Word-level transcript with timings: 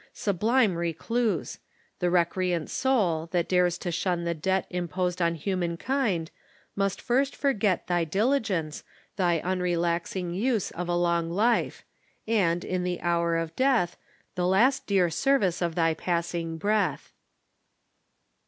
Sublime 0.13 0.73
liecluse! 0.75 1.59
The 1.99 2.09
recreant 2.09 2.71
soul, 2.71 3.27
that 3.29 3.47
dares 3.47 3.77
to 3.77 3.91
shun 3.91 4.23
the 4.23 4.33
debt 4.33 4.65
Imposed 4.71 5.21
on 5.21 5.35
human 5.35 5.77
kind, 5.77 6.31
must 6.75 6.99
first 6.99 7.35
forget 7.35 7.85
Thy 7.85 8.03
diligence, 8.03 8.83
thy 9.15 9.39
unrelaxiug 9.41 10.35
use 10.35 10.71
Of 10.71 10.89
a 10.89 10.95
long 10.95 11.29
life; 11.29 11.85
and, 12.27 12.65
in 12.65 12.83
the 12.83 12.99
hour 13.01 13.37
of 13.37 13.55
death. 13.55 13.95
The 14.33 14.47
last 14.47 14.87
dear 14.87 15.11
service 15.11 15.61
of 15.61 15.75
thy 15.75 15.93
passing 15.93 16.57
breath." 16.57 17.13